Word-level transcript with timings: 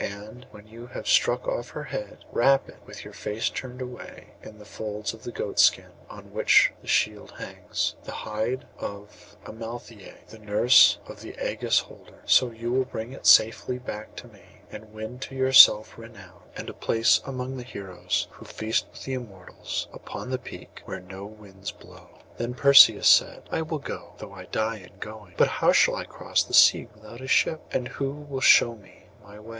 And 0.03 0.47
when 0.49 0.65
you 0.65 0.87
have 0.87 1.07
struck 1.07 1.47
off 1.47 1.69
her 1.69 1.83
head, 1.83 2.25
wrap 2.31 2.67
it, 2.67 2.79
with 2.87 3.03
your 3.05 3.13
face 3.13 3.51
turned 3.51 3.83
away, 3.83 4.29
in 4.41 4.57
the 4.57 4.65
folds 4.65 5.13
of 5.13 5.21
the 5.21 5.31
goat 5.31 5.59
skin 5.59 5.91
on 6.09 6.31
which 6.33 6.73
the 6.81 6.87
shield 6.87 7.33
hangs, 7.37 7.95
the 8.03 8.11
hide 8.11 8.65
of 8.79 9.37
Amaltheié, 9.45 10.25
the 10.27 10.39
nurse 10.39 10.97
of 11.05 11.21
the 11.21 11.33
Ægis 11.33 11.81
holder. 11.81 12.23
So 12.25 12.49
you 12.49 12.71
will 12.71 12.85
bring 12.85 13.11
it 13.13 13.27
safely 13.27 13.77
back 13.77 14.15
to 14.15 14.27
me, 14.27 14.63
and 14.71 14.91
win 14.91 15.19
to 15.19 15.35
yourself 15.35 15.99
renown, 15.99 16.49
and 16.55 16.67
a 16.67 16.73
place 16.73 17.21
among 17.23 17.57
the 17.57 17.63
heroes 17.63 18.27
who 18.31 18.45
feast 18.45 18.87
with 18.91 19.03
the 19.03 19.13
Immortals 19.13 19.87
upon 19.93 20.31
the 20.31 20.39
peak 20.39 20.81
where 20.85 20.99
no 21.01 21.27
winds 21.27 21.71
blow.' 21.71 22.23
Then 22.37 22.55
Perseus 22.55 23.07
said, 23.07 23.47
'I 23.51 23.61
will 23.61 23.77
go, 23.77 24.15
though 24.17 24.33
I 24.33 24.45
die 24.45 24.77
in 24.77 24.97
going. 24.99 25.35
But 25.37 25.61
how 25.61 25.71
shall 25.71 25.95
I 25.95 26.05
cross 26.05 26.43
the 26.43 26.55
seas 26.55 26.87
without 26.95 27.21
a 27.21 27.27
ship? 27.27 27.61
And 27.69 27.87
who 27.87 28.09
will 28.09 28.41
show 28.41 28.73
me 28.75 29.05
my 29.23 29.39
way? 29.39 29.49